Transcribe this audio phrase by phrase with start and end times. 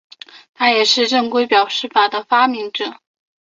[0.55, 2.99] 他也是正规表示法的发明者。